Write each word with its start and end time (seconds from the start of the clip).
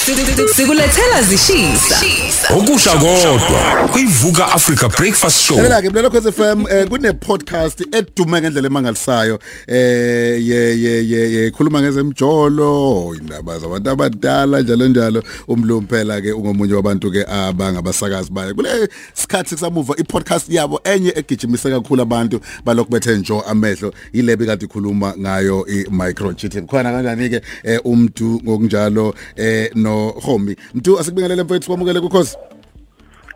Sikulethela 0.00 1.22
zishisa. 1.22 2.00
Okusha 2.56 2.90
kodwa 2.90 3.88
kuyivuka 3.92 4.52
Africa 4.52 4.88
Breakfast 4.96 5.40
Show. 5.40 5.56
Lalela 5.56 5.82
ke 5.82 5.90
Mlelo 5.90 6.10
Khosi 6.10 6.32
FM 6.32 6.64
eh, 6.70 6.88
kune 6.88 7.12
podcast 7.12 7.80
edume 7.94 8.40
ngendlela 8.40 8.66
emangalisayo 8.66 9.38
eh 9.66 10.48
ye 10.48 10.80
ye 10.82 11.08
ye 11.08 11.32
ye 11.32 11.50
khuluma 11.50 11.82
ngezemjolo 11.82 13.14
indaba 13.14 13.58
zabantu 13.58 13.90
abadala 13.90 14.60
njalo 14.60 14.88
njalo 14.88 15.22
umlungu 15.48 15.88
phela 15.88 16.20
ke 16.20 16.32
ungomunye 16.32 16.74
wabantu 16.74 17.10
ke 17.12 17.24
abangabasakazi 17.24 18.32
bayo 18.32 18.54
kule 18.54 18.88
sikhathi 19.14 19.56
samuva 19.56 19.94
i-podcast 19.98 20.48
yabo 20.48 20.80
enye 20.84 21.12
egijimise 21.16 21.70
kakhulu 21.70 22.02
abantu 22.02 22.40
balokhu 22.64 22.90
bethe 22.90 23.16
njo 23.16 23.40
amehlo 23.40 23.94
yilebi 24.12 24.46
kade 24.46 24.64
ikhuluma 24.64 25.14
ngayo 25.18 25.66
i-micro 25.66 26.32
cheating 26.32 26.66
khona 26.66 26.92
kanjani 26.92 27.28
ke 27.28 27.42
eh, 27.64 27.80
umuntu 27.84 28.40
ngokunjalo 28.44 29.14
eh 29.36 29.70
no 29.74 29.89
Homi 30.22 30.56
mntu 30.74 30.98
asikubingelele 30.98 31.42
mfethu 31.42 31.66
kwamukele 31.66 32.00
kukhosi 32.00 32.36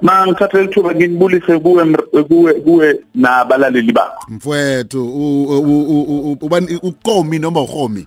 Ma 0.03 0.27
ngithatha 0.27 0.63
lithuba 0.63 0.95
nginibulise 0.95 1.59
kuwe 1.59 1.85
mr- 1.85 2.23
kuwe 2.25 2.55
kuwe 2.55 3.01
nabalaleli 3.15 3.93
bakho. 3.93 4.27
mfowethu 4.29 5.05
u- 5.05 5.45
u- 5.45 5.83
u- 5.83 6.31
u- 6.33 6.39
ubani 6.41 6.77
ukomi 6.83 7.39
noma 7.39 7.61
uhomi 7.63 8.07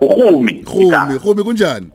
Uhumi. 0.00 0.52
Khumi, 0.64 1.18
khumi 1.18 1.42
kunjani? 1.44 1.86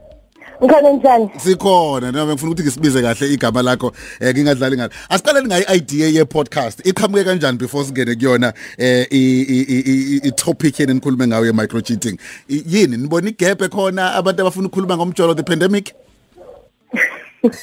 Ngikhona 0.63 0.90
njani? 0.91 1.30
Sikhona 1.38 2.12
noma 2.12 2.31
ngifuna 2.34 2.52
ukuthi 2.52 2.63
ngisibize 2.63 3.02
kahle 3.02 3.34
igama 3.34 3.62
lakho 3.62 3.91
eh 4.20 4.34
ngingadlali 4.34 4.76
ngalo. 4.77 4.91
Asiqaleni 5.09 5.48
ngayi 5.48 5.66
idea 5.77 6.08
ye 6.08 6.26
podcast. 6.26 6.86
Iqhamuke 6.88 7.23
kanjani 7.23 7.58
before 7.58 7.86
singene 7.86 8.16
kuyona 8.16 8.53
eh 8.77 9.08
i 9.12 9.41
i- 9.41 9.66
i 9.70 10.20
i 10.23 10.31
topic 10.31 10.80
yeni 10.80 10.94
nikhulume 10.94 11.27
ngayo 11.27 11.45
ye 11.45 11.52
micro 11.52 11.81
cheating. 11.81 12.17
Yini 12.48 12.98
nibona 12.98 13.30
igap 13.30 13.62
ekhona 13.62 14.13
abantu 14.16 14.41
abafuna 14.41 14.67
ukukhuluma 14.67 14.98
ngomjolo 14.98 15.34
the 15.36 15.44
pandemic? 15.44 15.94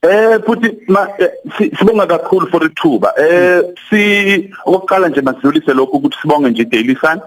Eh 0.00 0.38
futhi 0.46 0.78
ma 0.88 1.08
eh, 1.18 1.28
si- 1.58 1.70
sibonga 1.76 2.06
kakhulu 2.06 2.46
for 2.50 2.60
ithuba. 2.64 3.12
Eh 3.18 3.62
si 3.90 4.50
okokuqala 4.66 5.08
nje 5.08 5.20
masidlulise 5.20 5.74
lokho 5.74 5.96
ukuthi 5.96 6.16
sibonge 6.22 6.50
nje 6.50 6.64
Daily 6.64 6.96
Sun. 7.00 7.20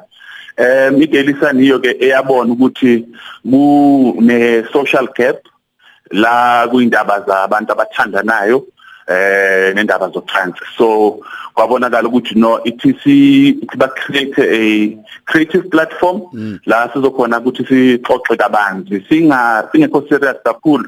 Eh 0.62 0.92
iDaily 0.94 1.34
Sun 1.40 1.64
iyo 1.64 1.80
ke 1.80 1.98
eyabona 2.00 2.54
ukuthi 2.54 3.06
kune 3.50 4.64
social 4.72 5.08
gap 5.18 5.38
la 6.12 6.68
kuyindaba 6.70 7.26
zabantu 7.26 7.72
abathandanayo 7.74 8.68
eh 9.08 9.74
nendaba 9.74 10.12
zocansi. 10.14 10.62
So 10.78 11.20
kwabonakala 11.56 12.08
ukuthi 12.10 12.36
no 12.36 12.62
it 12.64 12.86
is 12.86 13.02
it 13.06 13.76
ba 13.76 13.88
create 13.88 14.38
a 14.38 14.98
creative 15.26 15.72
platform 15.72 16.22
la 16.68 16.90
sizokhona 16.94 17.40
ukuthi 17.42 17.66
sixoxe 17.66 18.38
kabanzi. 18.38 19.02
Singa 19.10 19.68
singekho 19.72 20.08
serious 20.08 20.38
kakhulu 20.46 20.86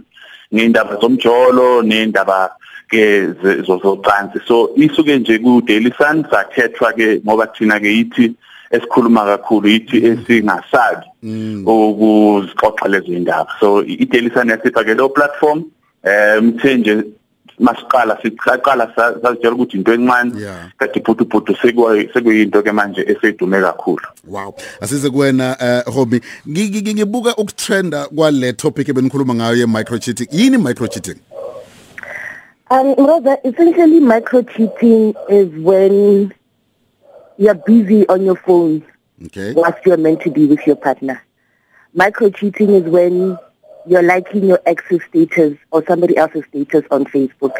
ngendaba 0.53 1.01
zomjolo 1.01 1.81
nendaba 1.81 2.51
ke 2.91 3.33
zocansi. 3.65 4.37
So 4.45 4.69
isuke 4.77 5.17
nje 5.17 5.39
ku 5.41 5.61
Daily 5.61 5.91
Sun 5.97 6.23
sakhethwa 6.29 6.93
ke 6.93 7.21
ngoba 7.25 7.47
thina 7.57 7.79
ke 7.79 7.89
yithi 7.89 8.35
esikhuluma 8.73 9.25
kakhulu 9.25 9.67
yithi 9.69 9.97
esingasabi 10.09 11.05
ukuzixoxa 11.65 12.87
lezi 12.87 13.13
indaba 13.13 13.49
so 13.59 13.81
i 13.85 14.05
Daily 14.05 14.29
Sun 14.33 14.49
yasipha 14.49 14.83
ke 14.83 14.93
lo 14.97 15.09
platform 15.09 15.63
eh 16.03 16.41
mthenje 16.43 17.03
masiqala 17.59 18.17
siqala 18.21 18.87
sazitshela 18.95 19.55
ukuthi 19.55 19.77
into 19.77 19.93
encane 19.93 20.31
Yeah. 20.41 20.69
kade 20.79 20.99
phuthu 21.05 21.55
sekuyinto 22.13 22.63
ke 22.63 22.71
manje 22.71 23.01
esedume 23.07 23.61
kakhulu 23.61 24.07
Wow. 24.27 24.55
Asize 24.81 25.09
kuwena 25.09 25.55
eh 25.59 25.83
Homi. 25.93 26.19
Ngi- 26.47 26.69
ngi- 26.81 26.93
Ngibuka 26.93 27.35
ukutrenda 27.37 28.05
kwale 28.15 28.53
topic 28.53 28.89
ebenikhuluma 28.89 29.33
ngayo 29.35 29.55
ye 29.55 29.65
micro 29.65 29.97
cheating. 29.97 30.27
Yini 30.31 30.57
micro 30.57 30.87
cheating? 30.87 31.19
Um, 32.71 32.95
Rosa, 32.97 33.37
essentially 33.43 33.99
micro 33.99 34.41
cheating 34.41 35.13
is 35.29 35.47
when 35.61 36.31
you're 37.37 37.55
busy 37.55 38.07
on 38.09 38.23
your 38.23 38.35
phone 38.35 38.83
Okay. 39.25 39.53
whilst 39.53 39.85
you're 39.85 39.97
meant 39.97 40.21
to 40.21 40.31
be 40.31 40.45
with 40.45 40.65
your 40.67 40.75
partner. 40.75 41.21
Micro 41.93 42.29
cheating 42.29 42.71
is 42.71 42.83
when 42.83 43.37
you're 43.85 44.03
liking 44.03 44.45
your 44.45 44.59
ex's 44.65 45.01
status 45.09 45.57
or 45.71 45.83
somebody 45.85 46.17
else's 46.17 46.43
status 46.49 46.83
on 46.91 47.05
Facebook. 47.05 47.53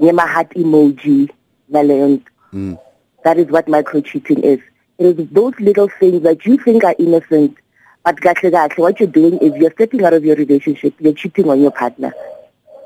Nema 0.00 0.26
heart 0.26 0.50
emoji, 0.54 1.30
naleyo 1.72 2.20
nto. 2.52 2.78
That 3.24 3.38
is 3.38 3.48
what 3.48 3.68
micro 3.68 4.00
cheating 4.00 4.42
is. 4.42 4.60
It 4.98 5.18
is 5.18 5.28
those 5.30 5.54
little 5.60 5.88
things 6.00 6.22
that 6.22 6.44
you 6.44 6.58
think 6.58 6.82
are 6.84 6.94
innocent, 6.98 7.56
but 8.04 8.20
kahle 8.20 8.50
kahle, 8.50 8.70
what 8.76 8.98
you're 9.00 9.08
doing 9.08 9.38
is 9.38 9.54
you're 9.56 9.72
stepping 9.72 10.04
out 10.04 10.12
of 10.14 10.24
your 10.24 10.36
relationship, 10.36 10.94
you're 10.98 11.12
cheating 11.12 11.48
on 11.48 11.60
your 11.60 11.70
partner. 11.70 12.12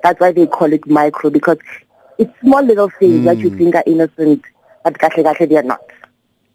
That's 0.02 0.20
why 0.20 0.32
they 0.32 0.46
call 0.46 0.72
it 0.72 0.86
micro 0.86 1.30
because 1.30 1.58
it's 2.18 2.32
small 2.40 2.62
little 2.62 2.90
things 2.90 3.24
that 3.24 3.38
you 3.38 3.50
think 3.56 3.74
are 3.74 3.84
innocent, 3.86 4.42
but 4.84 4.98
kahle 4.98 5.22
kahle 5.24 5.48
they 5.48 5.56
are 5.56 5.62
not. 5.62 5.80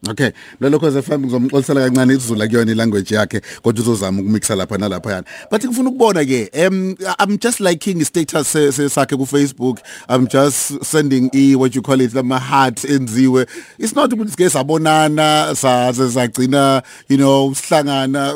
Okay. 0.10 0.32
Lolokho 0.62 0.92
FM 1.02 1.26
ngizomxolisela 1.26 1.82
kancane 1.90 2.14
isizulu 2.14 2.48
kuyona 2.50 2.72
ilanguage 2.72 3.16
yakhe 3.16 3.42
kodwa 3.64 3.82
uzozama 3.84 4.22
ukumixa 4.22 4.56
lapha 4.56 4.78
nalapha 4.78 5.12
yana. 5.12 5.26
But 5.52 5.64
ngifuna 5.66 5.90
ukubona 5.90 6.24
ke 6.26 6.50
um 6.68 6.96
I'm 7.20 7.38
just 7.40 7.60
liking 7.60 8.04
status 8.04 8.48
se- 8.48 8.72
se- 8.72 8.90
sakhe 8.90 9.18
ku 9.18 9.26
Facebook. 9.26 9.80
I'm 10.08 10.28
just 10.28 10.84
sending 10.86 11.32
e 11.34 11.56
what 11.56 11.74
you 11.76 11.82
call 11.82 12.00
it 12.00 12.14
lama 12.14 12.38
heart 12.40 12.76
enziwe. 12.76 13.48
It's 13.80 13.96
not 13.96 14.12
ukuthi 14.12 14.30
sike 14.32 14.50
sabonana 14.50 15.56
saze 15.56 16.08
sagcina 16.12 16.84
you 17.10 17.18
know 17.18 17.50
sihlangana 17.52 18.36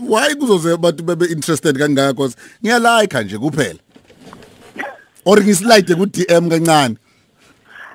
why 0.00 0.34
kuzoze 0.34 0.74
abantu 0.74 1.04
bebe 1.06 1.26
interested 1.30 1.76
kangaka 1.76 2.14
because 2.16 2.36
ngiyalike 2.64 3.24
nje 3.24 3.38
kuphela. 3.38 3.78
Or 5.24 5.36
ngislide 5.36 5.94
ku 5.96 6.06
DM 6.06 6.50
kancane. 6.50 6.96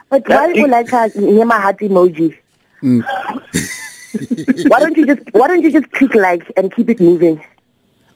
But 0.10 0.28
why 0.28 0.50
it- 0.50 0.56
you 0.58 0.68
like 0.68 0.90
her 0.90 1.10
Nema 1.10 1.62
heart 1.62 1.80
emoji? 1.80 2.38
why 4.70 4.80
don't 4.80 4.96
you 4.98 5.06
just 5.06 5.22
why 5.34 5.48
don't 5.48 5.62
you 5.64 5.72
just 5.72 5.92
click 5.92 6.16
like 6.16 6.52
and 6.56 6.74
keep 6.74 6.90
it 6.90 7.00
moving? 7.00 7.44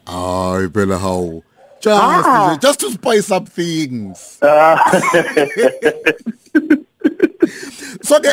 Ay 0.08 0.68
phela 0.72 0.98
how. 1.00 1.44
Just 1.82 2.02
Ah. 2.04 2.58
just 2.62 2.80
to 2.82 2.92
spice 2.92 3.32
up 3.32 3.48
things. 3.50 4.38
so 8.02 8.20
ke 8.20 8.30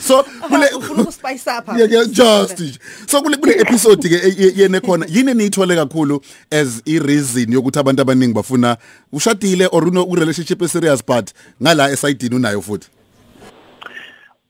so 0.00 0.22
kule 0.22 0.66
Ufuna 0.76 1.02
ukuspice 1.02 1.46
up. 1.48 1.68
Yeah, 1.76 1.86
yeah, 1.86 2.04
just 2.04 2.78
so 3.06 3.22
kule 3.22 3.36
kule 3.36 3.60
episode 3.60 4.02
ke 4.02 4.20
yene 4.56 4.80
khona 4.80 5.06
yini 5.08 5.34
niyithole 5.34 5.76
kakhulu 5.76 6.20
as 6.50 6.82
i 6.86 6.98
reason 6.98 7.52
yokuthi 7.52 7.78
abantu 7.78 8.02
abaningi 8.02 8.34
bafuna 8.34 8.76
ushadile 9.12 9.68
or 9.72 9.88
uno 9.88 10.04
u 10.04 10.14
relationship 10.14 10.62
serious 10.68 11.02
but 11.02 11.32
ngala 11.62 11.90
esayidini 11.90 12.36
unayo 12.36 12.62
futhi? 12.62 12.88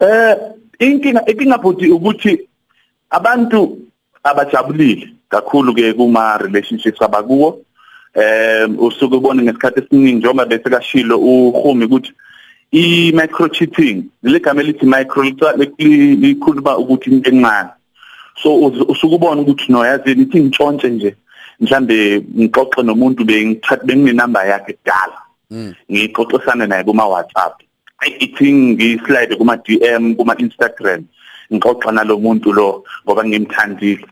Eh 0.00 0.36
inkinga 0.78 1.26
inkinga 1.26 1.58
futhi 1.58 1.90
ukuthi 1.90 2.48
abantu 3.10 3.78
abajabulile 4.24 5.08
kakhulu 5.28 5.74
ke 5.74 5.92
kuma 5.92 6.38
relationships 6.38 7.02
abakuwo. 7.02 7.64
Eh 8.14 8.68
usuke 8.78 9.16
ubone 9.16 9.42
ngesikhathi 9.42 9.80
esiningi 9.80 10.12
njengoba 10.12 10.44
bese 10.44 10.70
kashilo 10.70 11.18
uhumi 11.18 11.84
ukuthi 11.84 12.08
i 12.08 12.14
micro 12.72 13.48
cheating 13.48 14.04
legama 14.22 14.62
elithi 14.62 14.86
micro 14.86 15.22
likhuluma 15.22 16.78
ukuthi 16.78 17.06
into 17.12 17.30
encane. 17.30 17.70
So 18.42 18.50
uz- 18.56 18.86
usuke 18.88 19.14
ubona 19.14 19.42
ukuthi 19.42 19.68
no 19.70 19.84
yazi 19.84 20.14
lithi 20.14 20.40
ngitshontshe 20.40 20.88
nje 20.90 21.16
mhlambe 21.60 22.22
ngixoxe 22.38 22.82
nomuntu 22.82 23.24
bengithatha 23.24 23.84
bengine 23.84 24.12
number 24.12 24.46
yakhe 24.46 24.72
kudala. 24.72 25.18
Ngixoxisana 25.90 26.66
naye 26.66 26.84
kuma 26.84 27.06
WhatsApp 27.06 27.60
ithi 28.20 28.52
ngislide 28.52 29.36
kuma 29.36 29.56
DM 29.56 30.14
kuma 30.16 30.34
Instagram 30.38 31.04
ngixoxa 31.52 31.92
nalomuntu 31.92 32.52
lo 32.52 32.84
ngoba 33.06 33.24
ngimthandile. 33.24 34.06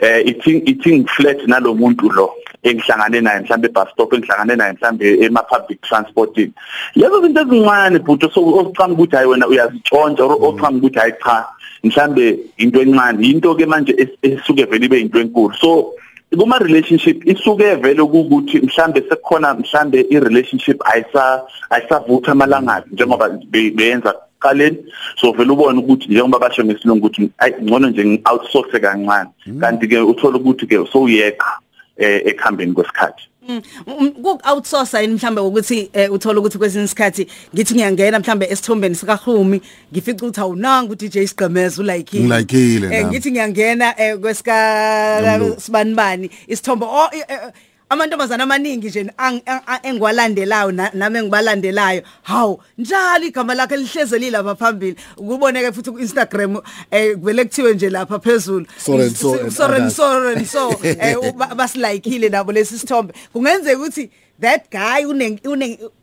Eh 0.00 0.26
ithi 0.26 0.62
ithi 0.66 0.98
ngiflat 0.98 1.46
nalomuntu 1.46 2.08
lo. 2.10 2.32
Engihlangane 2.68 3.20
naye 3.20 3.40
mhlambe 3.40 3.68
bus 3.68 3.88
stop 3.92 4.12
engihlangane 4.12 4.56
naye 4.56 4.72
mhlambe 4.72 5.04
ema 5.24 5.42
public 5.42 5.80
transport 5.82 6.36
lezo 6.94 7.22
zinto 7.22 7.40
ezincane 7.40 7.98
bhuti 7.98 8.26
so 8.34 8.40
ocanga 8.60 8.94
ukuthi 8.94 9.16
hayi 9.16 9.28
wena 9.28 9.46
uyazitshontsha 9.48 10.24
or 10.24 10.36
ocanga 10.48 10.78
ukuthi 10.78 10.98
hayi 10.98 11.12
cha 11.24 11.46
mhlambe 11.84 12.38
into 12.58 12.80
encane. 12.80 13.24
Into 13.24 13.54
ke 13.54 13.66
manje 13.66 13.92
es- 13.98 14.18
esuke 14.22 14.64
vele 14.70 14.84
ibe 14.86 15.00
into 15.00 15.18
enkulu. 15.18 15.54
So 15.60 15.94
kuma 16.38 16.58
relationship 16.58 17.22
isuke 17.26 17.74
vele 17.82 18.00
ukuthi 18.00 18.60
mhlambe 18.60 19.02
sekukhona 19.08 19.54
mhlambe 19.54 20.06
i 20.10 20.20
relationship 20.20 20.78
ayisa 20.84 21.42
ayisavutha 21.70 22.32
amalangana 22.32 22.84
njengoba 22.92 23.28
be- 23.28 23.70
beyenza 23.70 24.14
qaleni 24.40 24.78
so 25.20 25.32
vele 25.32 25.50
ubone 25.52 25.78
ukuthi 25.78 26.08
njengoba 26.08 26.38
basho 26.38 26.64
ngesilungu 26.64 27.06
ukuthi 27.06 27.30
ayi 27.38 27.54
ngcono 27.62 27.88
nje 27.88 28.04
ngi-outsource 28.04 28.80
kancane. 28.80 29.30
Kanti 29.60 29.88
ke 29.88 29.98
uthola 29.98 30.36
ukuthi 30.38 30.66
ke 30.66 30.86
sowuyeka 30.92 31.46
eh 31.46 31.65
ekuhambeni 31.98 32.72
kwesikhathi 32.72 33.22
ku 34.22 34.40
outsource 34.44 34.94
yini 35.00 35.14
mhlambe 35.14 35.40
ukuthi 35.40 35.90
eh, 35.92 36.12
uthola 36.12 36.40
ukuthi 36.40 36.58
kwesinye 36.58 36.84
isikhathi 36.84 37.26
ngithi 37.54 37.74
ngiyangena 37.74 38.18
mhlambe 38.18 38.46
esithombeni 38.50 38.94
sika 38.94 39.16
Hlumi 39.16 39.60
ngifica 39.92 40.22
ukuthi 40.26 40.40
awunanga 40.40 40.92
uDJ 40.92 41.18
Sigqemeza 41.26 41.82
ulike 41.82 42.20
Ngilayikile 42.20 42.88
nami. 42.88 43.04
ngithi 43.04 43.30
ngiyangena 43.30 44.00
eh, 44.00 44.18
kwesika 44.18 45.20
Nomlo. 45.38 45.56
sibanibani 45.60 46.30
isithombo 46.48 46.86
oh 46.86 47.08
eh, 47.12 47.24
eh, 47.28 47.38
amantombazana 47.88 48.42
amaningi 48.44 48.88
nje 48.88 49.00
ang- 49.16 49.42
ang- 49.46 49.62
ang- 49.66 49.80
engiwalandelayo 49.82 50.72
na- 50.72 50.90
nami 50.94 51.18
engibalandelayo. 51.18 52.02
Hawu 52.22 52.60
njalo 52.78 53.24
igama 53.26 53.54
lakhe 53.54 53.76
lihleze 53.76 54.18
lapha 54.30 54.54
phambili. 54.56 54.96
Ukuboneke 55.16 55.72
futhi 55.72 55.90
ku 55.92 55.98
Instagram 55.98 56.60
eh 56.90 57.14
kuvele 57.16 57.44
kuthiwe 57.44 57.74
nje 57.74 57.90
lapha 57.90 58.18
phezulu. 58.18 58.66
So 58.78 58.92
and 58.98 59.16
so 59.16 59.34
and 59.38 59.52
so 59.52 59.64
and 59.64 59.74
others. 59.74 59.96
so 59.96 60.28
and 60.28 60.46
so 60.46 60.70
eh 60.82 61.14
ba- 61.36 61.54
basilayikile 61.54 62.28
nabo 62.28 62.52
lesi 62.52 62.78
sithombe. 62.78 63.14
Kungenzeka 63.32 63.78
ukuthi 63.78 64.10
that 64.40 64.70
guy 64.70 65.00
une 65.04 65.38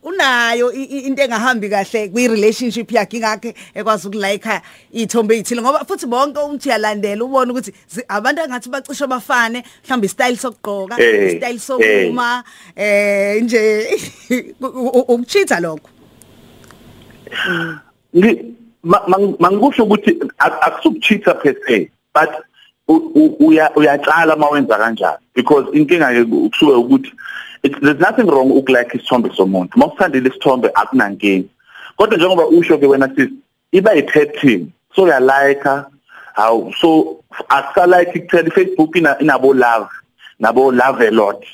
unayo 0.02 0.70
into 0.72 1.22
engahambi 1.22 1.68
kahle 1.70 2.08
kwi 2.12 2.28
relationship 2.28 2.90
yakhe 2.92 3.16
ingakhe 3.16 3.54
ekwazi 3.74 4.08
ukulike 4.08 4.60
ithombe 4.92 5.34
ezithile 5.34 5.62
ngoba 5.62 5.84
futhi 5.84 6.06
bonke 6.06 6.38
umuntu 6.38 6.68
uyalandela 6.68 7.24
ubona 7.24 7.52
ukuthi 7.52 7.72
abantu 8.08 8.42
angathi 8.42 8.68
bacishe 8.70 9.06
bafane 9.06 9.64
mhlawumbe 9.84 10.08
style 10.08 10.36
sokugqoka 10.36 10.94
style 11.36 11.58
sokuma 11.58 12.44
eh 12.76 13.42
nje 13.42 13.88
ukuchitha 15.08 15.60
lokho. 15.60 15.88
Ngi- 18.16 18.54
ma- 18.82 19.04
mang- 19.08 19.36
mangikusho 19.38 19.84
ukuthi 19.84 20.10
ak- 20.38 20.60
akusukucheater 20.62 21.34
per 21.42 21.54
se 21.66 21.90
but 22.14 22.30
uyatshala 23.76 24.36
mawenza 24.36 24.76
kanjalo 24.78 25.18
because 25.34 25.66
inkinga 25.72 26.12
ke 26.12 26.24
kusuke 26.24 26.74
ukuthi 26.76 27.12
it's- 27.64 27.80
there's 27.80 28.00
nothing 28.00 28.26
wrong 28.30 28.50
ukulike 28.50 28.94
isithombe 28.98 29.30
somuntu. 29.36 29.78
Mawusithandile 29.78 30.28
isithombe 30.28 30.68
akunankinga 30.74 31.48
kodwa 31.96 32.16
njengoba 32.18 32.46
usho 32.46 32.78
ke 32.78 32.86
wena 32.86 33.08
sis 33.16 33.28
iba 33.72 33.92
yi-pet 33.94 34.40
team 34.40 34.70
so 34.94 35.02
uyalike 35.02 35.68
hawu 36.34 36.72
so 36.80 37.16
akusalike 37.48 38.20
kuthela 38.20 38.48
i-Facebook 38.48 38.96
ina- 38.96 39.18
inabo 39.20 39.54
love 39.54 39.88
nabo 40.40 40.72
love 40.72 41.00
a 41.08 41.10
lot. 41.10 41.44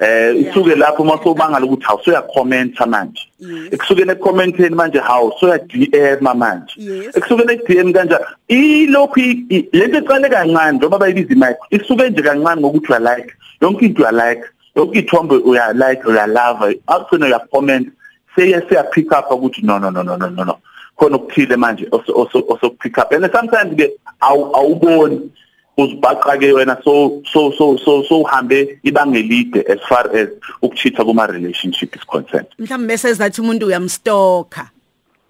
Eh 0.00 0.34
isuke 0.36 0.74
lapho 0.76 1.04
masobangala 1.04 1.66
ukuthi 1.66 1.84
hawu 1.86 2.00
soya 2.04 2.22
comment 2.34 2.74
manje. 2.86 3.22
Yes. 3.40 3.72
ekusukeni 3.72 4.10
ecommenteni 4.12 4.74
manje 4.74 4.98
hawu 5.00 5.32
soya 5.40 5.58
DM 5.58 6.22
manje. 6.36 6.72
Yes. 6.76 7.16
ekusukeni 7.16 7.52
eDM 7.52 7.92
kanjani 7.92 8.24
ilokhu 8.48 9.20
i- 9.20 9.46
i- 9.50 9.68
lento 9.72 9.98
eqale 9.98 10.28
kancane 10.28 10.72
njengoba 10.76 10.98
bayibiza 10.98 11.34
imike 11.34 11.58
isuke 11.70 12.10
nje 12.10 12.22
kancane 12.22 12.60
ngokuthi 12.60 12.92
uya 12.92 13.00
like 13.00 13.32
yonke 13.60 13.86
into 13.86 14.02
uya 14.02 14.12
like 14.12 14.44
yonke 14.78 14.98
ithombe 15.02 15.34
uya 15.44 15.72
like 15.74 16.02
uya 16.06 16.26
love 16.26 16.62
awugcina 16.86 17.26
uya 17.26 17.40
comment 17.52 17.88
seye 18.36 18.60
siya 18.68 18.84
pick 18.92 19.10
up 19.12 19.28
ukuthi 19.30 19.62
no 19.64 19.78
no 19.78 19.90
no 19.90 20.02
no 20.02 20.16
no 20.16 20.28
no 20.28 20.44
no. 20.44 20.58
Khona 20.98 21.16
ukuthile 21.18 21.56
manje 21.56 21.88
oso 21.90 22.70
pick 22.78 22.98
up. 22.98 23.12
And 23.12 23.28
sometimes 23.32 23.74
ke 23.76 23.92
awu- 24.22 24.52
awuboni 24.52 25.30
uzibhaqa 25.78 26.34
ke 26.40 26.50
wena 26.54 26.74
so 26.82 27.22
so 27.32 27.52
so 27.52 27.76
so 27.76 28.02
so 28.02 28.24
uhambe 28.24 28.80
ibangelide 28.84 29.62
as 29.68 29.78
far 29.88 30.10
as 30.14 30.28
ukuchitha 30.62 31.04
kuma 31.04 31.26
relationship 31.26 31.94
is 31.94 32.02
concerned. 32.04 32.46
Mhlawumbe 32.58 32.88
bese 32.88 33.12
zathi 33.14 33.40
umuntu 33.40 33.66
uyamstalker 33.66 34.70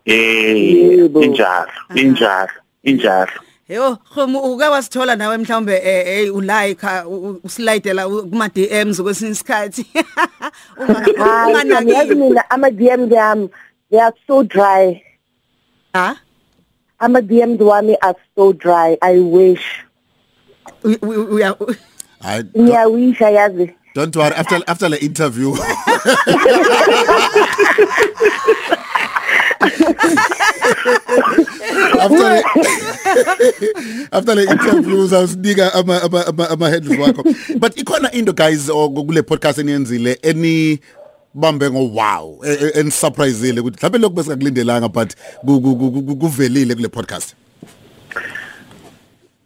eh 0.06 0.56
Yebo. 0.56 1.21
injalo 1.23 1.69
injalo 1.95 2.49
injalo. 2.85 3.33
Yo, 3.69 3.97
khomu 4.15 4.38
uke 4.53 4.65
wasithola 4.75 5.17
nawe 5.17 5.37
mhlawumbe 5.37 5.75
eh 5.85 6.05
hey 6.05 6.31
ulike 6.31 6.88
uslidela 7.44 8.09
kuma 8.31 8.49
DMs 8.49 9.00
kwesinye 9.03 9.31
isikhathi. 9.31 9.85
Unga- 10.81 11.19
hayi 11.19 11.55
yazi 11.55 11.69
Unganaki. 11.69 12.15
mina 12.15 12.50
ama-dms 12.50 13.12
yami 13.12 13.50
they 13.91 14.00
are 14.00 14.15
so 14.26 14.43
dry 14.43 15.03
Ha? 15.94 16.17
ama-dms 17.00 17.61
wami 17.61 17.94
are 18.03 18.17
so 18.37 18.53
dry 18.53 18.97
i 19.03 19.19
wish 19.19 19.65
U- 20.85 20.99
u- 21.03 21.29
uya 21.35 21.55
I 22.23 22.43
ngiyawisha 22.59 23.31
yazi 23.31 23.75
don't 23.94 24.17
worry 24.17 24.35
after 24.35 24.61
after 24.67 24.88
the 24.88 24.99
interview 25.05 25.53
after 32.05 32.19
the, 32.19 32.43
after 34.12 34.35
the 34.35 34.43
interview 34.43 35.00
uzawusinika 35.05 35.75
ama 35.75 36.03
ama 36.03 36.27
ama, 36.27 36.50
ama 36.50 36.71
handles 36.71 36.99
wakho 36.99 37.23
but 37.59 37.77
ikhona 37.79 38.12
into 38.12 38.33
guys 38.33 38.69
o- 38.71 38.89
kule 38.91 39.23
podcast 39.23 39.59
eniyenzile 39.59 40.19
any 40.31 40.79
bambe 41.35 41.71
ngo 41.71 41.89
wow 41.95 42.41
en 42.75 42.91
surprisele 42.91 43.61
ukuthi 43.61 43.77
mhlawumbe 43.77 43.99
lokho 43.99 44.15
besikakulindelanga 44.15 44.89
but 44.89 45.15
ku- 45.47 45.61
ku- 45.61 45.77
ku- 45.77 46.03
ku- 46.03 46.17
kuvelile 46.17 46.75
kule 46.75 46.89
podcast. 46.89 47.35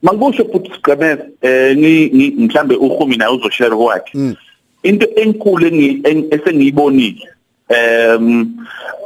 Mangikusho 0.03 0.45
futhi 0.45 0.71
sigqemeza 0.75 1.25
eh 1.43 1.77
ngi 1.77 2.11
ngi- 2.15 2.35
mhlambe 2.39 2.75
uhumi 2.77 3.17
naye 3.17 3.33
uzoshare 3.35 3.77
kwakhe. 3.77 4.35
Into 4.83 5.07
enkulu 5.17 5.67
engi 5.67 6.01
en- 6.05 6.27
esengiyibonile 6.31 7.29
em 7.69 8.47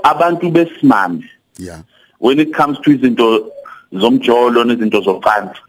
abantu 0.03 0.51
besimame. 0.51 1.25
Yeah. 1.59 1.81
When 2.19 2.41
it 2.41 2.53
comes 2.55 2.79
to 2.81 2.91
izinto 2.91 3.47
zomjolo 3.93 4.65
nezinto 4.65 5.01
zocansi 5.01 5.61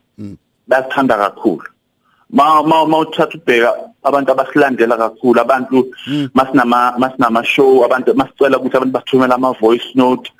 basithanda 0.67 1.17
kakhulu. 1.17 1.63
Ma 2.29 2.61
ma 2.63 2.85
mawuthatha 2.85 3.37
ubheka 3.37 3.71
abantu 4.03 4.31
abasilandela 4.31 4.97
kakhulu 4.97 5.39
abantu 5.39 5.87
masinama 6.33 6.93
masinama 6.97 7.43
show 7.45 7.83
abantu 7.85 8.13
masicela 8.15 8.57
ukuthi 8.59 8.75
abantu 8.77 8.93
basithumele 8.93 9.33
ama 9.33 9.53
voice 9.53 9.85
note. 9.95 10.31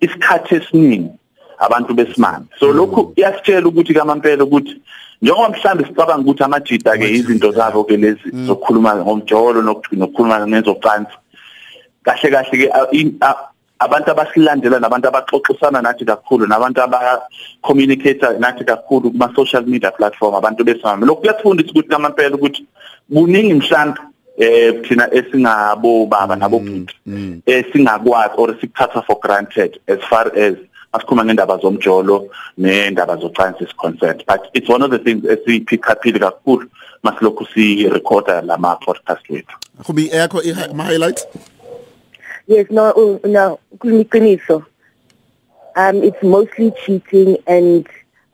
Isikhathi 0.00 0.54
esiningi 0.54 1.10
abantu 1.58 1.94
besimame. 1.94 2.46
So 2.58 2.72
lokhu 2.72 3.12
iyasitshela 3.16 3.66
ukuthi 3.68 3.94
kamampela 3.94 4.44
ukuthi 4.44 4.80
njengoba 5.22 5.48
mhlambe 5.48 5.84
sicabanga 5.84 6.22
ukuthi 6.22 6.42
amajita 6.44 6.98
ke 6.98 7.10
izinto 7.12 7.52
zabo 7.52 7.84
ke 7.84 7.96
lezi 7.96 8.30
zokukhuluma 8.46 8.96
ngomjolo 8.96 9.62
nokuthi- 9.62 9.96
nokukhuluma 9.96 10.46
ngezocansi 10.46 11.16
kahle 12.04 12.30
kahle 12.30 12.58
ke 12.58 12.66
a- 12.72 12.88
in- 12.92 13.16
a- 13.20 13.48
abantu 13.78 14.10
abasilandela 14.10 14.80
nabantu 14.80 15.08
abaxoxisana 15.08 15.82
nathi 15.82 16.04
kakhulu 16.04 16.46
nabantu 16.46 16.82
aba 16.82 17.22
communicate 17.62 18.38
nathi 18.38 18.64
kakhulu 18.64 19.10
kuma 19.10 19.32
social 19.36 19.62
media 19.66 19.90
platform 19.90 20.34
abantu 20.34 20.64
besimame. 20.64 21.06
Lokhu 21.06 21.20
kuyasifundisa 21.20 21.70
ukuthi 21.70 21.88
namampela 21.88 22.36
ukuthi 22.36 22.66
kuningi 23.12 23.54
mhlambe 23.54 24.00
eh 24.38 24.82
thina 24.88 25.08
esingabo 25.14 26.06
baba 26.06 26.36
nabo 26.36 26.58
bhuti 26.58 26.94
esingakwazi 27.46 28.34
or 28.36 28.54
sikuthatha 28.60 29.02
for 29.06 29.18
granted 29.20 29.78
as 29.88 29.98
far 30.10 30.26
as 30.36 30.54
asikhuluma 30.92 31.24
ngendaba 31.24 31.58
zomjolo 31.58 32.28
nendaba 32.58 33.16
zocansi 33.16 33.62
is 33.64 33.72
concerned. 33.72 34.24
But 34.26 34.50
it's 34.54 34.68
one 34.68 34.82
of 34.82 34.90
the 34.90 34.98
things 34.98 35.24
esipick 35.24 35.88
up 35.88 36.02
kakhulu 36.02 36.68
masilokhu 37.02 37.46
si 37.54 37.88
recorda 37.88 38.42
lama 38.44 38.78
podcast 38.80 39.28
wethu. 39.30 39.56
Kubi 39.84 40.08
yakho 40.08 40.40
ama 40.70 40.84
highlights 40.84 41.26
yes 42.46 42.66
no 42.70 42.90
uh, 42.92 43.26
no 43.28 43.58
kuliqiniso 43.78 44.64
um 45.76 46.02
it's 46.02 46.22
mostly 46.22 46.72
cheating 46.84 47.36
and 47.46 47.86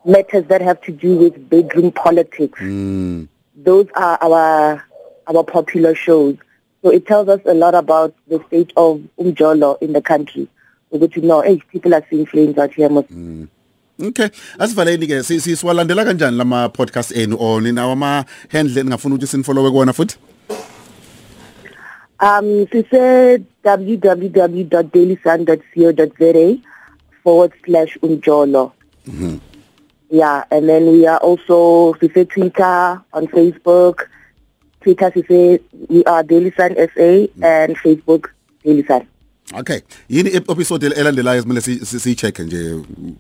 matters 0.05 0.45
that 0.47 0.61
have 0.61 0.81
to 0.83 0.93
do 0.93 1.17
with 1.17 1.49
bedroom 1.49 1.91
politics. 1.93 2.59
Mm. 2.61 3.29
those 3.57 3.87
are 3.95 4.19
our 4.21 4.83
our 5.29 5.45
popular 5.45 5.95
shows. 5.95 6.37
So 6.83 6.91
it 6.91 7.07
tells 7.07 7.29
us 7.29 7.41
a 7.47 7.55
lot 7.55 7.75
about 7.77 8.13
the 8.27 8.43
state 8.49 8.73
of 8.77 9.01
umjolo 9.19 9.81
in 9.81 9.93
the 9.93 10.01
country. 10.03 10.49
Ukuthi 10.93 11.23
no 11.23 11.41
hey 11.41 11.59
people 11.71 11.95
are 11.95 12.05
seeing 12.11 12.27
flames 12.27 12.59
out 12.59 12.73
here 12.75 12.89
must 12.89 13.09
Okay 14.03 14.29
asivaleni 14.59 15.07
ke 15.07 15.23
si- 15.25 15.39
si- 15.39 15.55
siwalandela 15.57 16.05
kanjani 16.05 16.37
lama 16.37 16.69
podcast 16.69 17.15
enu 17.17 17.37
on? 17.39 17.65
Nawo 17.65 17.93
ama 17.93 18.25
handle 18.51 18.83
engafuna 18.83 19.15
ukuthi 19.15 19.27
sinfollowe 19.27 19.71
kuona 19.71 19.93
futhi? 19.93 20.17
Um, 22.23 22.67
she 22.71 22.87
said 22.89 23.45
www.dailysun.co.za 23.65 26.63
forward 27.23 27.53
slash 27.65 27.99
unjolo. 28.03 28.73
Yeah, 30.11 30.45
and 30.51 30.69
then 30.69 30.93
we 30.93 31.07
are 31.07 31.19
also, 31.19 31.95
she 32.01 32.09
said 32.11 32.29
Twitter, 32.31 33.03
on 33.13 33.27
Facebook. 33.29 34.01
Twitter, 34.83 35.11
she 35.15 35.23
said 35.23 35.61
we 35.89 36.05
are 36.05 36.23
Daily 36.23 36.51
Sun 36.53 36.75
SA 36.77 37.27
and 37.43 37.77
Facebook 37.79 38.29
Daily 38.65 38.85
Sun. 38.85 39.07
Okay 39.55 39.83
yini 40.09 40.31
ep- 40.35 40.49
episode 40.51 40.85
el- 40.85 40.93
elandelayo 40.95 41.39
esimele 41.43 41.61
si- 41.61 41.85
si 41.85 41.99
si 41.99 42.15
check 42.15 42.39
nje 42.39 42.73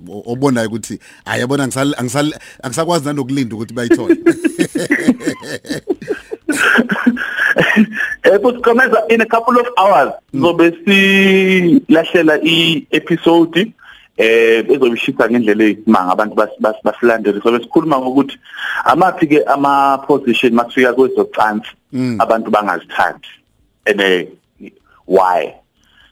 o- 0.08 0.22
obonayo 0.32 0.68
ukuthi 0.68 0.98
ayabona 1.24 1.66
ngisal 1.66 1.94
angisal 1.98 2.34
angisakwazi 2.62 3.04
nanokulinda 3.06 3.56
ukuthi 3.56 3.74
bayithole 3.74 4.16
But 8.38 8.62
Kameza 8.62 9.10
in 9.10 9.20
a 9.20 9.26
couple 9.26 9.58
of 9.60 9.66
hours. 9.76 10.12
Zobe 10.34 10.72
silahlela 10.84 12.38
i-episode 12.42 13.72
eh 14.16 14.62
bezobishisa 14.62 15.28
ngendlela 15.30 15.64
eyisimanga. 15.64 16.12
Abantu 16.12 16.34
bas- 16.36 16.58
bas- 16.60 16.82
basilandele. 16.84 17.42
So 17.42 17.50
besikhuluma 17.52 17.98
ngokuthi 17.98 18.38
amathi 18.84 19.26
ke 19.26 19.44
ama 19.46 19.98
position 20.06 20.54
makufika 20.54 20.92
kwezocansi 20.94 21.70
abantu 22.20 22.50
bangazithandi. 22.50 23.28
And 23.86 24.00
eh, 24.00 24.26
why? 25.06 25.54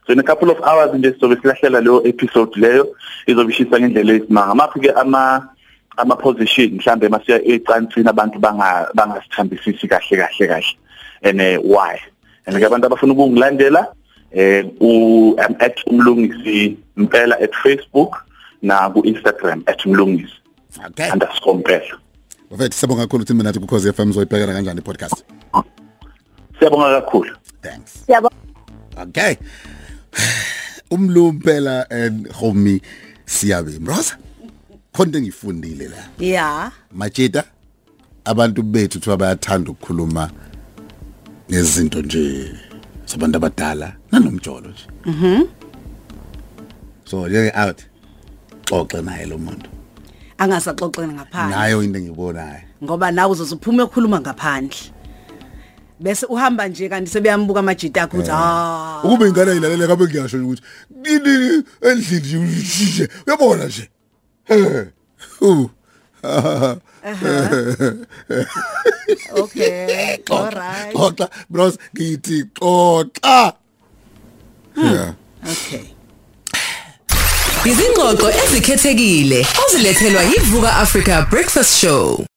So 0.06 0.12
in 0.12 0.18
a 0.18 0.22
couple 0.22 0.50
of 0.50 0.60
hours 0.62 0.90
nje 0.94 1.12
sizobe 1.12 1.36
silahlela 1.40 1.80
leyo 1.80 2.06
episode 2.06 2.52
leyo 2.56 2.96
izobishisa 3.26 3.80
ngendlela 3.80 4.12
eyisimanga. 4.12 4.54
Maphi 4.54 4.80
ke 4.80 4.90
ama 4.96 5.48
ama 5.96 6.16
position 6.16 6.70
mhlambe 6.76 7.08
masiya 7.08 7.40
ecansini 7.44 8.08
abantu 8.08 8.38
banga 8.38 8.88
bangasithambisisi 8.94 9.88
kahle 9.88 10.16
kahle 10.16 10.46
kahle. 10.48 10.76
And 11.22 11.40
eh, 11.40 11.58
why 11.62 12.00
and 12.46 12.56
ke 12.56 12.66
abantu 12.66 12.86
abafuna 12.86 13.12
ukungilandela 13.12 13.92
eh 14.32 14.64
u 14.80 15.34
am 15.38 15.56
at 15.60 15.76
umlungisi 15.86 16.76
impela 16.96 17.40
at 17.40 17.52
Facebook 17.62 18.16
na 18.62 18.90
ku 18.90 19.00
Instagram 19.02 19.62
at 19.66 19.86
umlungisi. 19.86 20.34
Okay. 20.86 21.10
Underscore 21.12 21.58
mpela. 21.58 21.98
Bafethu 22.50 22.76
siyabonga 22.76 23.02
kakhulu 23.02 23.22
ukuthi 23.22 23.34
mina 23.34 23.52
ukhoze 23.52 23.92
FM 23.92 24.12
zoyibhekela 24.12 24.52
kanjani 24.52 24.80
podcast 24.80 25.24
siyabonga 26.58 27.00
kakhulu. 27.00 27.36
Thanks. 27.62 28.04
Siyabonga. 28.06 28.36
okay. 29.02 29.36
Umlumpela 30.90 31.86
and 31.90 32.28
homie 32.28 32.82
siyabe 33.26 33.78
mroza? 33.78 34.16
Khonto 34.92 35.18
engifundile 35.18 35.88
la. 35.88 35.96
Yeah 36.18 36.72
machita 36.92 37.44
abantu 38.24 38.62
bethu 38.62 39.00
thiwa 39.00 39.16
bayathanda 39.16 39.70
ukukhuluma 39.70 40.30
ngezinto 41.50 42.02
nje 42.02 42.54
sabantu 43.04 43.36
abadala 43.36 43.92
nanomjolo 44.12 44.68
nje. 44.70 44.86
Mhm. 45.04 45.42
So 47.04 47.28
yeke 47.28 47.52
out 47.58 47.78
xoxe 48.66 49.02
naye 49.02 49.26
lo 49.26 49.38
muntu. 49.38 49.68
Angasaxoxeni 50.38 51.14
ngaphandle. 51.14 51.56
Nayo 51.56 51.82
into 51.82 51.98
engiyibonayo. 51.98 52.62
Ngoba 52.82 53.10
nawe 53.10 53.32
uzozuphuma 53.32 53.84
ukukhuluma 53.84 54.20
ngaphandle. 54.20 54.92
Bese 56.00 56.26
uhamba 56.26 56.68
nje 56.68 56.88
kanti 56.88 57.10
sebeyambuka 57.10 57.60
amajita 57.60 58.02
akho 58.02 58.18
uthi 58.18 58.30
ah. 58.32 59.02
Ukube 59.04 59.28
ingane 59.28 59.56
ilalele 59.56 59.86
kabe 59.86 60.04
ngiyasho 60.04 60.38
nje 60.38 60.46
ukuthi 60.46 60.62
nini 61.02 61.64
endlini 61.82 62.62
nje 62.62 63.08
uyabona 63.26 63.64
nje? 63.64 63.88
Eh. 64.50 64.86
Okay 69.32 70.18
all 70.30 70.50
right 70.50 70.94
xoxa 70.94 71.26
bros 71.50 71.74
ngithi 71.94 72.44
xoxa. 72.54 73.54
Yeah. 74.76 75.14
okay 75.44 75.86
Izingxoxo 77.64 78.30
ezikhethekile 78.30 79.46
ozilethelwa 79.66 80.22
yivuka 80.22 80.76
Africa 80.76 81.26
Breakfast 81.30 81.76
Show. 81.80 82.26